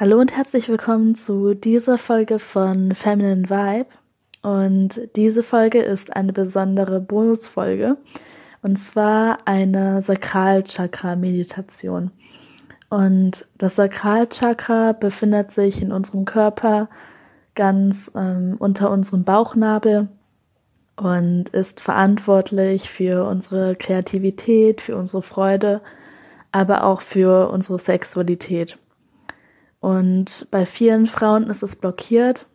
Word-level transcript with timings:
Hallo 0.00 0.18
und 0.18 0.34
herzlich 0.34 0.68
willkommen 0.70 1.14
zu 1.14 1.52
dieser 1.52 1.98
Folge 1.98 2.38
von 2.38 2.94
Feminine 2.94 3.50
Vibe. 3.50 3.90
Und 4.40 4.98
diese 5.14 5.42
Folge 5.42 5.80
ist 5.80 6.16
eine 6.16 6.32
besondere 6.32 7.00
Bonusfolge 7.00 7.98
und 8.62 8.78
zwar 8.78 9.46
eine 9.46 10.00
Sakralchakra-Meditation. 10.00 12.12
Und 12.88 13.46
das 13.58 13.76
Sakralchakra 13.76 14.92
befindet 14.92 15.50
sich 15.50 15.82
in 15.82 15.92
unserem 15.92 16.24
Körper 16.24 16.88
ganz 17.54 18.10
ähm, 18.16 18.56
unter 18.58 18.90
unserem 18.90 19.24
Bauchnabel 19.24 20.08
und 20.96 21.50
ist 21.50 21.82
verantwortlich 21.82 22.88
für 22.88 23.26
unsere 23.26 23.76
Kreativität, 23.76 24.80
für 24.80 24.96
unsere 24.96 25.20
Freude, 25.20 25.82
aber 26.52 26.84
auch 26.84 27.02
für 27.02 27.50
unsere 27.50 27.78
Sexualität. 27.78 28.78
Und 29.80 30.46
bei 30.50 30.66
vielen 30.66 31.06
Frauen 31.06 31.44
ist 31.48 31.62
es 31.62 31.74
blockiert. 31.74 32.46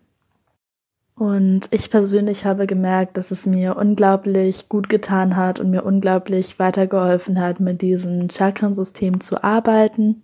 Und 1.16 1.68
ich 1.72 1.90
persönlich 1.90 2.46
habe 2.46 2.68
gemerkt, 2.68 3.18
dass 3.18 3.32
es 3.32 3.46
mir 3.46 3.78
unglaublich 3.78 4.70
gut 4.70 4.90
getan 4.90 5.36
hat 5.36 5.60
und 5.60 5.72
mir 5.72 5.84
unglaublich 5.84 6.60
weitergeholfen 6.60 7.40
hat, 7.40 7.60
mit 7.60 7.82
diesem 7.82 8.30
Chakrensystem 8.30 9.22
zu 9.22 9.44
arbeiten. 9.44 10.22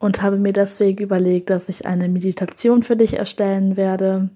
Und 0.00 0.22
habe 0.22 0.36
mir 0.36 0.52
deswegen 0.52 1.02
überlegt, 1.02 1.50
dass 1.50 1.68
ich 1.68 1.86
eine 1.86 2.08
Meditation 2.08 2.82
für 2.82 2.94
dich 2.94 3.14
erstellen 3.14 3.76
werde, 3.76 4.28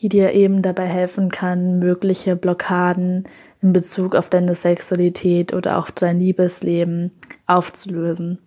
die 0.00 0.08
dir 0.08 0.32
eben 0.32 0.62
dabei 0.62 0.86
helfen 0.86 1.30
kann, 1.30 1.78
mögliche 1.78 2.34
Blockaden 2.34 3.24
in 3.60 3.72
Bezug 3.72 4.14
auf 4.14 4.28
deine 4.28 4.54
Sexualität 4.54 5.52
oder 5.52 5.78
auch 5.78 5.90
dein 5.90 6.20
Liebesleben 6.20 7.12
aufzulösen. 7.46 8.38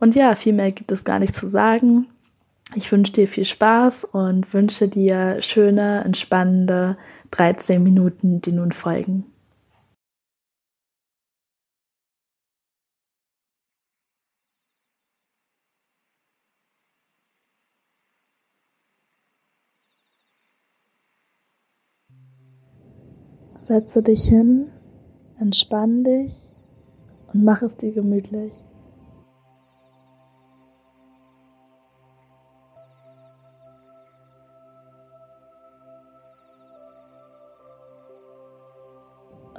Und 0.00 0.14
ja, 0.14 0.34
viel 0.34 0.54
mehr 0.54 0.72
gibt 0.72 0.90
es 0.92 1.04
gar 1.04 1.18
nicht 1.18 1.34
zu 1.34 1.46
sagen. 1.46 2.08
Ich 2.74 2.90
wünsche 2.90 3.12
dir 3.12 3.28
viel 3.28 3.44
Spaß 3.44 4.04
und 4.04 4.52
wünsche 4.54 4.88
dir 4.88 5.42
schöne, 5.42 6.02
entspannende 6.04 6.96
13 7.32 7.82
Minuten, 7.82 8.40
die 8.40 8.52
nun 8.52 8.72
folgen. 8.72 9.26
Setze 23.60 24.02
dich 24.02 24.22
hin, 24.24 24.68
entspann 25.38 26.02
dich 26.04 26.32
und 27.32 27.44
mach 27.44 27.62
es 27.62 27.76
dir 27.76 27.92
gemütlich. 27.92 28.52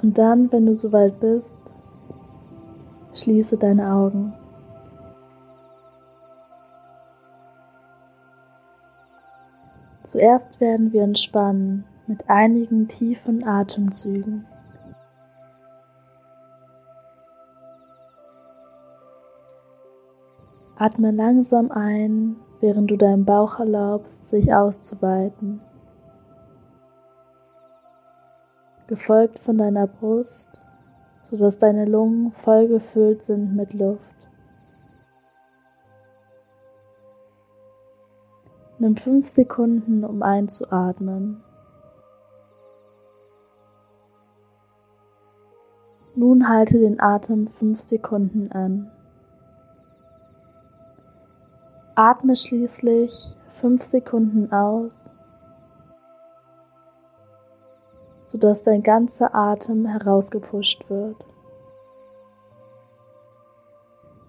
Und 0.02 0.18
dann, 0.18 0.50
wenn 0.50 0.66
du 0.66 0.74
soweit 0.74 1.20
bist, 1.20 1.58
schließe 3.14 3.56
deine 3.56 3.92
Augen. 3.92 4.34
Zuerst 10.02 10.60
werden 10.60 10.92
wir 10.92 11.04
entspannen 11.04 11.84
mit 12.06 12.28
einigen 12.28 12.88
tiefen 12.88 13.46
Atemzügen. 13.46 14.46
Atme 20.76 21.12
langsam 21.12 21.70
ein, 21.70 22.36
während 22.60 22.90
du 22.90 22.96
deinem 22.96 23.24
Bauch 23.24 23.60
erlaubst, 23.60 24.24
sich 24.24 24.52
auszuweiten. 24.52 25.60
Gefolgt 28.92 29.38
von 29.38 29.56
deiner 29.56 29.86
Brust, 29.86 30.50
sodass 31.22 31.56
deine 31.56 31.86
Lungen 31.86 32.30
voll 32.44 32.68
gefüllt 32.68 33.22
sind 33.22 33.56
mit 33.56 33.72
Luft. 33.72 34.28
Nimm 38.78 38.94
fünf 38.98 39.28
Sekunden, 39.28 40.04
um 40.04 40.22
einzuatmen. 40.22 41.42
Nun 46.14 46.46
halte 46.46 46.78
den 46.78 47.00
Atem 47.00 47.46
fünf 47.46 47.80
Sekunden 47.80 48.52
an. 48.52 48.90
Atme 51.94 52.36
schließlich 52.36 53.34
fünf 53.58 53.82
Sekunden 53.84 54.52
aus 54.52 55.10
sodass 58.32 58.62
dein 58.62 58.82
ganzer 58.82 59.34
Atem 59.34 59.84
herausgepusht 59.84 60.88
wird. 60.88 61.22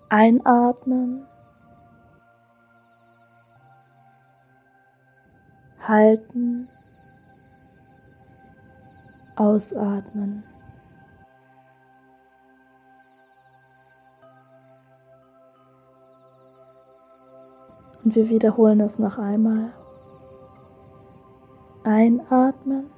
Einatmen. 0.10 1.26
Halten. 5.88 6.68
Ausatmen. 9.38 10.44
Und 18.04 18.16
wir 18.16 18.28
wiederholen 18.28 18.82
es 18.82 19.00
noch 19.00 19.18
einmal. 19.18 19.72
Einatmen. 21.86 22.92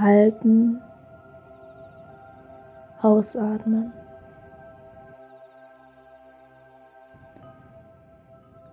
Halten, 0.00 0.80
ausatmen. 3.02 3.92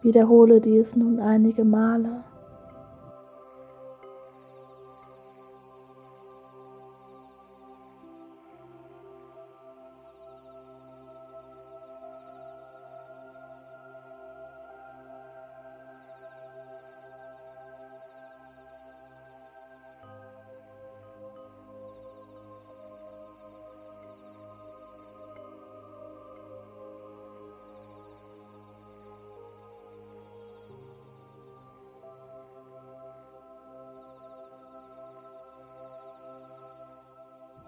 Wiederhole 0.01 0.61
dies 0.61 0.95
nun 0.95 1.19
einige 1.19 1.66
Male. 1.66 2.23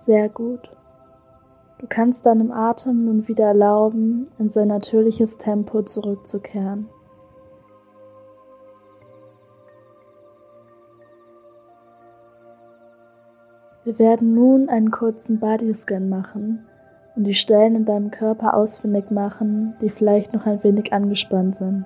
Sehr 0.09 0.27
gut. 0.27 0.75
Du 1.77 1.85
kannst 1.87 2.25
deinem 2.25 2.51
Atem 2.51 3.05
nun 3.05 3.27
wieder 3.27 3.45
erlauben, 3.45 4.25
in 4.39 4.49
sein 4.49 4.69
natürliches 4.69 5.37
Tempo 5.37 5.83
zurückzukehren. 5.83 6.89
Wir 13.83 13.99
werden 13.99 14.33
nun 14.33 14.67
einen 14.67 14.89
kurzen 14.89 15.39
Bodyscan 15.39 16.09
machen 16.09 16.65
und 17.15 17.25
die 17.25 17.35
Stellen 17.35 17.75
in 17.75 17.85
deinem 17.85 18.09
Körper 18.09 18.55
ausfindig 18.55 19.11
machen, 19.11 19.75
die 19.79 19.91
vielleicht 19.91 20.33
noch 20.33 20.47
ein 20.47 20.63
wenig 20.63 20.91
angespannt 20.91 21.55
sind. 21.57 21.85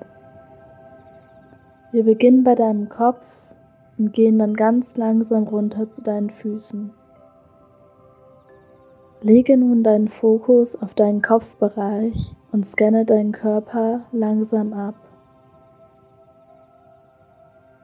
Wir 1.92 2.06
beginnen 2.06 2.46
bei 2.46 2.56
deinem 2.56 2.88
Kopf 2.88 3.26
und 3.98 4.14
gehen 4.14 4.40
dann 4.40 4.54
ganz 4.54 4.96
langsam 4.96 5.44
runter 5.44 5.90
zu 5.90 6.02
deinen 6.02 6.30
Füßen. 6.30 6.94
Lege 9.24 9.56
nun 9.56 9.84
deinen 9.84 10.10
Fokus 10.10 10.82
auf 10.82 10.96
deinen 10.96 11.22
Kopfbereich 11.22 12.36
und 12.52 12.66
scanne 12.66 13.06
deinen 13.06 13.32
Körper 13.32 14.02
langsam 14.12 14.74
ab. 14.74 14.96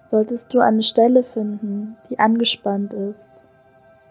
Solltest 0.08 0.54
du 0.54 0.60
eine 0.60 0.84
Stelle 0.84 1.24
finden, 1.24 1.96
die 2.10 2.20
angespannt 2.20 2.92
ist, 2.92 3.32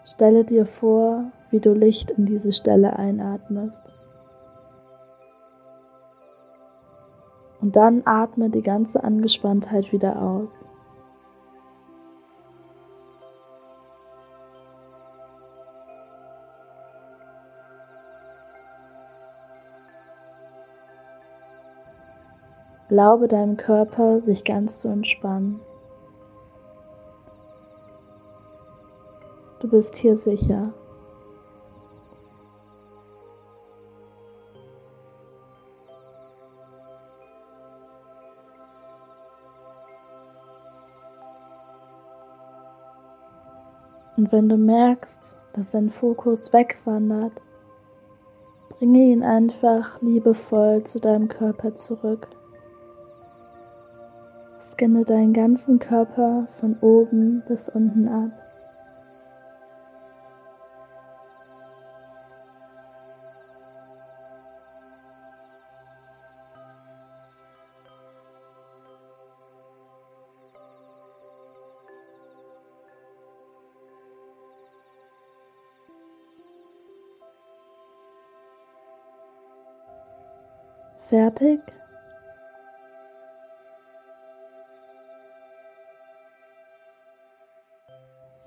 stelle 0.05 0.43
dir 0.43 0.65
vor, 0.65 1.25
wie 1.51 1.59
du 1.59 1.71
Licht 1.71 2.09
in 2.09 2.25
diese 2.25 2.51
Stelle 2.51 2.97
einatmest. 2.97 3.83
Und 7.61 7.75
dann 7.75 8.01
atme 8.05 8.49
die 8.49 8.63
ganze 8.63 9.03
Angespanntheit 9.03 9.91
wieder 9.91 10.19
aus. 10.19 10.65
Erlaube 22.89 23.27
deinem 23.27 23.55
Körper, 23.55 24.19
sich 24.19 24.43
ganz 24.43 24.79
zu 24.79 24.87
entspannen. 24.87 25.59
Du 29.59 29.69
bist 29.69 29.95
hier 29.95 30.17
sicher. 30.17 30.73
Und 44.17 44.31
wenn 44.31 44.49
du 44.49 44.57
merkst, 44.57 45.35
dass 45.53 45.71
dein 45.71 45.91
Fokus 45.91 46.51
wegwandert, 46.53 47.33
bringe 48.69 48.99
ihn 48.99 49.23
einfach 49.23 50.01
liebevoll 50.01 50.83
zu 50.83 50.99
deinem 50.99 51.27
Körper 51.27 51.75
zurück. 51.75 52.27
Scanne 54.79 55.03
deinen 55.03 55.33
ganzen 55.33 55.77
Körper 55.77 56.47
von 56.61 56.77
oben 56.79 57.43
bis 57.45 57.67
unten 57.67 58.07
ab. 58.07 58.31
Fertig? 81.09 81.59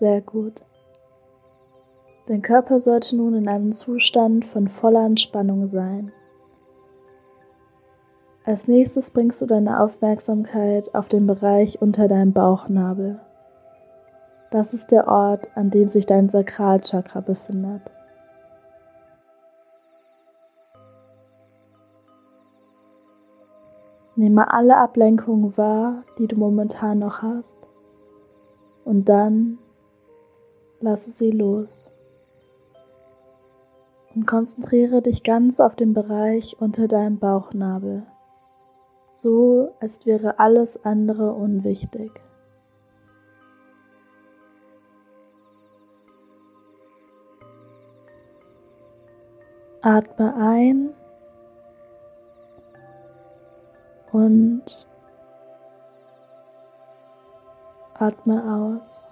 Sehr 0.02 0.20
gut. 0.20 0.60
Dein 2.26 2.42
Körper 2.42 2.80
sollte 2.80 3.14
nun 3.14 3.36
in 3.36 3.46
einem 3.46 3.70
Zustand 3.70 4.44
von 4.44 4.66
voller 4.66 5.06
Entspannung 5.06 5.68
sein. 5.68 6.10
Als 8.44 8.66
nächstes 8.66 9.12
bringst 9.12 9.40
du 9.40 9.46
deine 9.46 9.78
Aufmerksamkeit 9.78 10.92
auf 10.92 11.08
den 11.08 11.28
Bereich 11.28 11.80
unter 11.80 12.08
deinem 12.08 12.32
Bauchnabel. 12.32 13.20
Das 14.50 14.74
ist 14.74 14.90
der 14.90 15.06
Ort, 15.06 15.48
an 15.54 15.70
dem 15.70 15.86
sich 15.86 16.04
dein 16.04 16.28
Sakralchakra 16.28 17.20
befindet. 17.20 17.82
Nehme 24.16 24.52
alle 24.52 24.78
Ablenkungen 24.78 25.56
wahr, 25.56 26.02
die 26.18 26.26
du 26.26 26.34
momentan 26.34 26.98
noch 26.98 27.22
hast. 27.22 27.58
Und 28.84 29.08
dann 29.08 29.58
lasse 30.82 31.10
sie 31.10 31.30
los. 31.30 31.90
Und 34.14 34.26
konzentriere 34.26 35.00
dich 35.00 35.22
ganz 35.22 35.58
auf 35.58 35.74
den 35.74 35.94
Bereich 35.94 36.56
unter 36.60 36.86
deinem 36.86 37.18
Bauchnabel. 37.18 38.06
So, 39.10 39.74
als 39.80 40.04
wäre 40.04 40.38
alles 40.38 40.84
andere 40.84 41.32
unwichtig. 41.32 42.10
Atme 49.80 50.34
ein 50.36 50.94
und 54.12 54.62
atme 57.94 58.78
aus. 58.80 59.11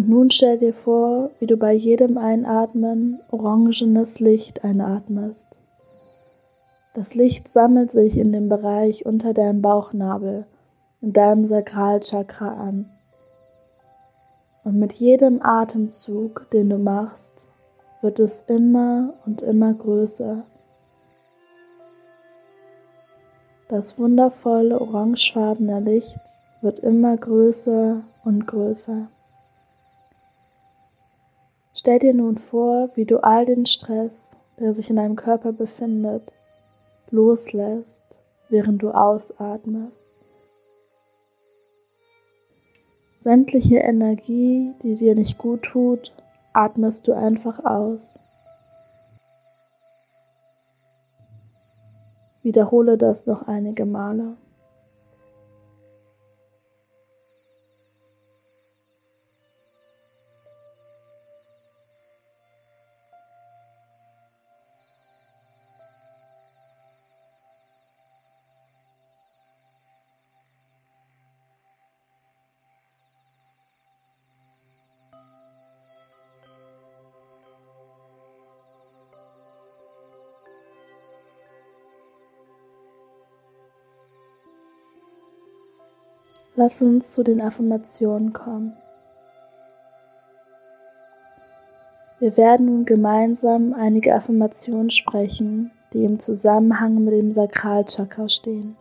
Und 0.00 0.08
nun 0.08 0.30
stell 0.30 0.56
dir 0.56 0.72
vor, 0.72 1.28
wie 1.40 1.46
du 1.46 1.58
bei 1.58 1.74
jedem 1.74 2.16
Einatmen 2.16 3.20
orangenes 3.30 4.18
Licht 4.18 4.64
einatmest. 4.64 5.50
Das 6.94 7.14
Licht 7.14 7.48
sammelt 7.48 7.90
sich 7.90 8.16
in 8.16 8.32
dem 8.32 8.48
Bereich 8.48 9.04
unter 9.04 9.34
deinem 9.34 9.60
Bauchnabel, 9.60 10.46
in 11.02 11.12
deinem 11.12 11.44
Sakralchakra 11.44 12.48
an. 12.48 12.88
Und 14.64 14.78
mit 14.78 14.94
jedem 14.94 15.42
Atemzug, 15.42 16.48
den 16.50 16.70
du 16.70 16.78
machst, 16.78 17.46
wird 18.00 18.20
es 18.20 18.40
immer 18.48 19.12
und 19.26 19.42
immer 19.42 19.74
größer. 19.74 20.44
Das 23.68 23.98
wundervolle 23.98 24.80
orangefarbene 24.80 25.78
Licht 25.80 26.20
wird 26.62 26.78
immer 26.78 27.18
größer 27.18 28.02
und 28.24 28.46
größer. 28.46 29.08
Stell 31.80 31.98
dir 31.98 32.12
nun 32.12 32.36
vor, 32.36 32.90
wie 32.94 33.06
du 33.06 33.24
all 33.24 33.46
den 33.46 33.64
Stress, 33.64 34.36
der 34.58 34.74
sich 34.74 34.90
in 34.90 34.96
deinem 34.96 35.16
Körper 35.16 35.50
befindet, 35.50 36.30
loslässt, 37.10 38.02
während 38.50 38.82
du 38.82 38.90
ausatmest. 38.90 40.04
Sämtliche 43.16 43.78
Energie, 43.78 44.74
die 44.82 44.94
dir 44.94 45.14
nicht 45.14 45.38
gut 45.38 45.62
tut, 45.62 46.12
atmest 46.52 47.08
du 47.08 47.14
einfach 47.14 47.64
aus. 47.64 48.18
Wiederhole 52.42 52.98
das 52.98 53.26
noch 53.26 53.48
einige 53.48 53.86
Male. 53.86 54.36
Lass 86.56 86.82
uns 86.82 87.12
zu 87.12 87.22
den 87.22 87.40
Affirmationen 87.40 88.32
kommen. 88.32 88.76
Wir 92.18 92.36
werden 92.36 92.66
nun 92.66 92.84
gemeinsam 92.84 93.72
einige 93.72 94.14
Affirmationen 94.14 94.90
sprechen, 94.90 95.70
die 95.92 96.04
im 96.04 96.18
Zusammenhang 96.18 97.02
mit 97.02 97.14
dem 97.14 97.32
Sakralchakra 97.32 98.28
stehen. 98.28 98.76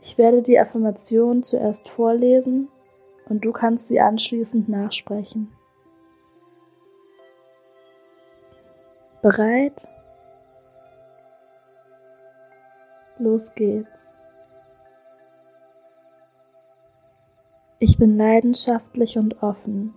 Ich 0.00 0.18
werde 0.18 0.42
die 0.42 0.58
Affirmation 0.58 1.42
zuerst 1.42 1.88
vorlesen 1.88 2.68
und 3.28 3.44
du 3.44 3.52
kannst 3.52 3.88
sie 3.88 4.00
anschließend 4.00 4.68
nachsprechen. 4.68 5.52
Bereit? 9.20 9.86
Los 13.18 13.54
geht's. 13.54 14.10
Ich 17.78 17.98
bin 17.98 18.16
leidenschaftlich 18.16 19.18
und 19.18 19.42
offen. 19.42 19.94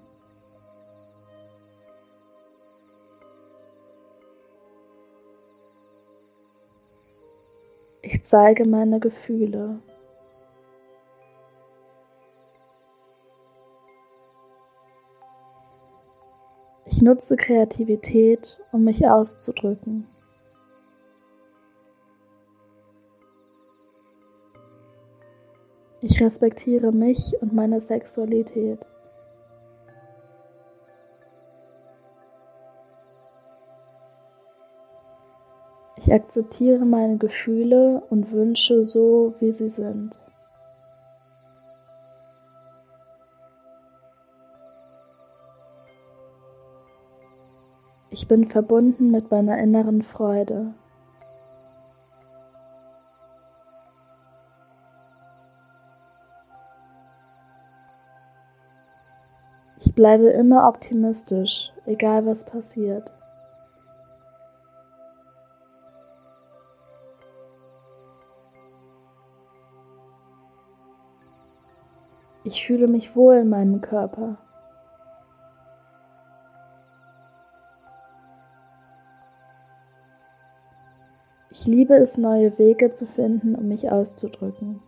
Ich 8.02 8.24
zeige 8.26 8.68
meine 8.68 9.00
Gefühle. 9.00 9.80
Ich 16.86 17.02
nutze 17.02 17.38
Kreativität, 17.38 18.60
um 18.74 18.84
mich 18.84 19.08
auszudrücken. 19.08 20.06
Ich 26.02 26.22
respektiere 26.22 26.94
mich 26.94 27.36
und 27.42 27.54
meine 27.54 27.82
Sexualität. 27.82 28.86
Ich 35.98 36.14
akzeptiere 36.14 36.86
meine 36.86 37.18
Gefühle 37.18 38.02
und 38.10 38.32
Wünsche 38.32 38.86
so, 38.86 39.34
wie 39.40 39.52
sie 39.52 39.68
sind. 39.68 40.18
Ich 48.10 48.28
bin 48.28 48.48
verbunden 48.48 49.12
mit 49.12 49.30
meiner 49.30 49.58
inneren 49.58 50.02
Freude. 50.02 50.74
Ich 59.82 59.96
bleibe 59.96 60.30
immer 60.30 60.68
optimistisch, 60.68 61.72
egal 61.86 62.26
was 62.26 62.44
passiert. 62.44 63.14
Ich 72.44 72.66
fühle 72.66 72.88
mich 72.88 73.16
wohl 73.16 73.36
in 73.36 73.50
meinem 73.50 73.80
Körper. 73.80 74.38
Ich 81.52 81.66
liebe 81.66 81.96
es, 81.96 82.18
neue 82.18 82.58
Wege 82.58 82.92
zu 82.92 83.08
finden, 83.08 83.56
um 83.56 83.68
mich 83.68 83.90
auszudrücken. 83.90 84.82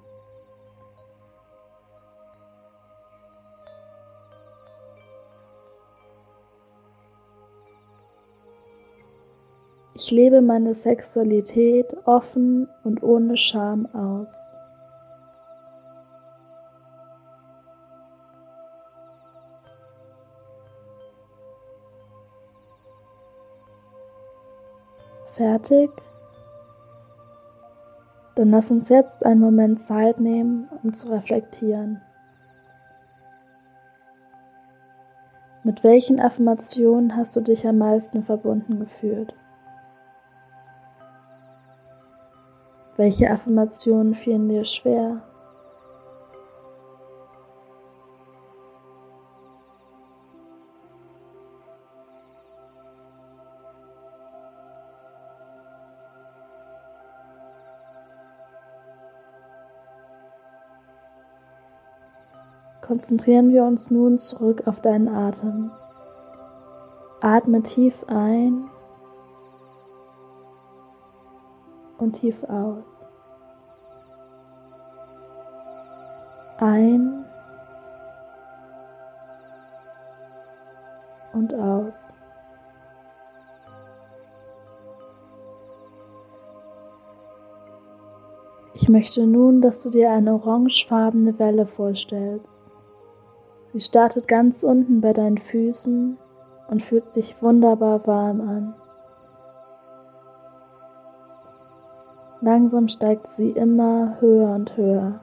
Ich 10.03 10.09
lebe 10.09 10.41
meine 10.41 10.73
Sexualität 10.73 11.95
offen 12.05 12.67
und 12.83 13.03
ohne 13.03 13.37
Scham 13.37 13.85
aus. 13.93 14.49
Fertig? 25.35 25.91
Dann 28.33 28.49
lass 28.49 28.71
uns 28.71 28.89
jetzt 28.89 29.23
einen 29.23 29.39
Moment 29.39 29.79
Zeit 29.79 30.19
nehmen, 30.19 30.67
um 30.81 30.93
zu 30.93 31.11
reflektieren. 31.11 32.01
Mit 35.63 35.83
welchen 35.83 36.19
Affirmationen 36.19 37.15
hast 37.15 37.35
du 37.35 37.41
dich 37.41 37.67
am 37.67 37.77
meisten 37.77 38.23
verbunden 38.23 38.79
gefühlt? 38.79 39.35
Welche 43.01 43.31
Affirmationen 43.31 44.13
fielen 44.13 44.47
dir 44.47 44.63
schwer? 44.63 45.23
Konzentrieren 62.81 63.49
wir 63.49 63.63
uns 63.63 63.89
nun 63.89 64.19
zurück 64.19 64.67
auf 64.67 64.79
deinen 64.81 65.07
Atem. 65.07 65.71
Atme 67.19 67.63
tief 67.63 67.95
ein 68.05 68.70
und 72.01 72.13
tief 72.13 72.43
aus. 72.45 72.97
Ein 76.57 77.25
und 81.33 81.53
aus. 81.53 82.11
Ich 88.73 88.89
möchte 88.89 89.27
nun, 89.27 89.61
dass 89.61 89.83
du 89.83 89.91
dir 89.91 90.11
eine 90.11 90.33
orangefarbene 90.33 91.37
Welle 91.37 91.67
vorstellst. 91.67 92.61
Sie 93.73 93.79
startet 93.79 94.27
ganz 94.27 94.63
unten 94.63 95.01
bei 95.01 95.13
deinen 95.13 95.37
Füßen 95.37 96.17
und 96.67 96.83
fühlt 96.83 97.13
sich 97.13 97.41
wunderbar 97.41 98.05
warm 98.07 98.41
an. 98.41 98.80
Langsam 102.41 102.87
steigt 102.87 103.31
sie 103.33 103.51
immer 103.51 104.19
höher 104.19 104.55
und 104.55 104.75
höher. 104.75 105.19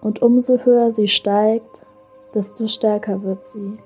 Und 0.00 0.20
umso 0.20 0.58
höher 0.58 0.90
sie 0.90 1.06
steigt, 1.06 1.86
desto 2.34 2.66
stärker 2.66 3.22
wird 3.22 3.46
sie. 3.46 3.78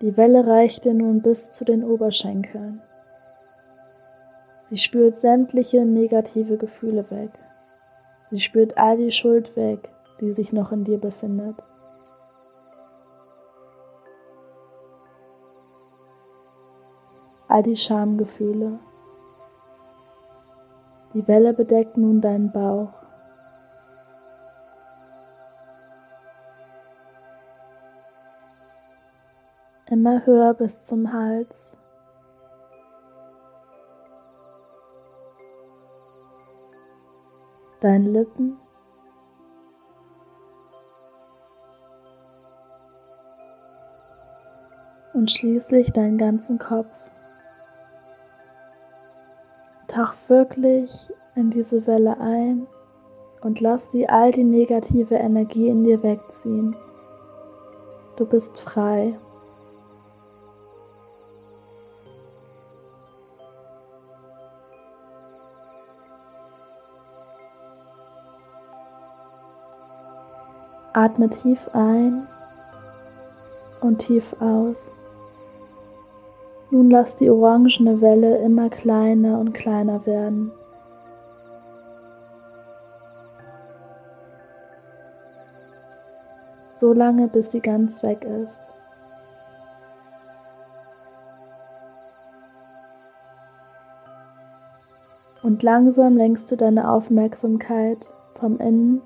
Die 0.00 0.16
Welle 0.16 0.46
reicht 0.46 0.86
dir 0.86 0.94
nun 0.94 1.20
bis 1.20 1.50
zu 1.50 1.66
den 1.66 1.84
Oberschenkeln. 1.84 2.80
Sie 4.70 4.78
spürt 4.78 5.14
sämtliche 5.14 5.84
negative 5.84 6.56
Gefühle 6.56 7.10
weg. 7.10 7.30
Sie 8.30 8.40
spürt 8.40 8.78
all 8.78 8.96
die 8.96 9.12
Schuld 9.12 9.54
weg, 9.56 9.90
die 10.22 10.32
sich 10.32 10.54
noch 10.54 10.72
in 10.72 10.84
dir 10.84 10.98
befindet. 10.98 11.56
All 17.50 17.64
die 17.64 17.76
Schamgefühle. 17.76 18.78
Die 21.14 21.26
Welle 21.26 21.52
bedeckt 21.52 21.96
nun 21.96 22.20
deinen 22.20 22.52
Bauch. 22.52 22.92
Immer 29.86 30.24
höher 30.24 30.54
bis 30.54 30.86
zum 30.86 31.12
Hals. 31.12 31.76
deinen 37.80 38.12
Lippen. 38.12 38.58
Und 45.14 45.30
schließlich 45.30 45.92
deinen 45.92 46.18
ganzen 46.18 46.58
Kopf. 46.58 47.09
Tauch 49.90 50.14
wirklich 50.28 51.08
in 51.34 51.50
diese 51.50 51.84
Welle 51.84 52.16
ein 52.20 52.68
und 53.42 53.60
lass 53.60 53.90
sie 53.90 54.08
all 54.08 54.30
die 54.30 54.44
negative 54.44 55.16
Energie 55.16 55.66
in 55.66 55.82
dir 55.82 56.00
wegziehen. 56.04 56.76
Du 58.14 58.24
bist 58.24 58.60
frei. 58.60 59.18
Atme 70.92 71.28
tief 71.30 71.68
ein 71.72 72.28
und 73.80 73.98
tief 73.98 74.36
aus. 74.40 74.92
Nun 76.70 76.88
lass 76.88 77.16
die 77.16 77.28
orangene 77.28 78.00
Welle 78.00 78.38
immer 78.38 78.70
kleiner 78.70 79.38
und 79.40 79.52
kleiner 79.52 80.06
werden. 80.06 80.52
So 86.70 86.92
lange, 86.92 87.28
bis 87.28 87.50
sie 87.50 87.60
ganz 87.60 88.02
weg 88.02 88.24
ist. 88.24 88.58
Und 95.42 95.62
langsam 95.62 96.16
lenkst 96.16 96.50
du 96.50 96.56
deine 96.56 96.90
Aufmerksamkeit 96.90 98.10
vom 98.38 98.58
Innen 98.58 99.02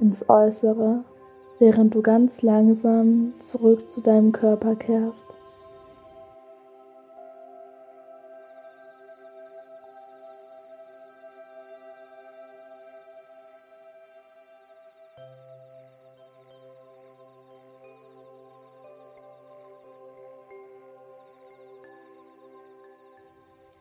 ins 0.00 0.28
Äußere, 0.28 1.04
während 1.58 1.94
du 1.94 2.02
ganz 2.02 2.40
langsam 2.42 3.34
zurück 3.38 3.88
zu 3.88 4.00
deinem 4.00 4.32
Körper 4.32 4.74
kehrst. 4.76 5.37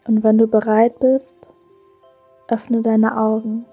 Und 0.07 0.23
wenn 0.23 0.37
du 0.37 0.47
bereit 0.47 0.99
bist, 0.99 1.35
öffne 2.47 2.81
deine 2.81 3.17
Augen. 3.17 3.65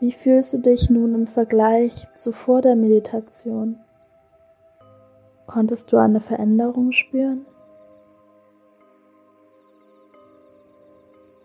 Wie 0.00 0.12
fühlst 0.12 0.52
du 0.52 0.58
dich 0.58 0.90
nun 0.90 1.14
im 1.14 1.26
Vergleich 1.26 2.06
zu 2.14 2.32
vor 2.32 2.60
der 2.60 2.76
Meditation? 2.76 3.78
Konntest 5.46 5.92
du 5.92 5.96
eine 5.96 6.20
Veränderung 6.20 6.92
spüren? 6.92 7.46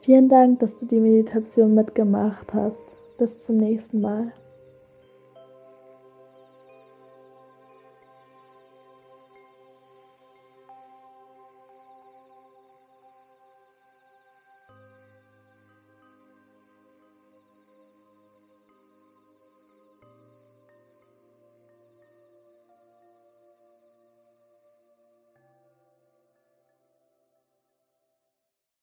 Vielen 0.01 0.27
Dank, 0.27 0.59
dass 0.59 0.79
du 0.79 0.85
die 0.85 0.99
Meditation 0.99 1.73
mitgemacht 1.73 2.53
hast. 2.53 2.83
Bis 3.17 3.39
zum 3.39 3.57
nächsten 3.57 4.01
Mal. 4.01 4.33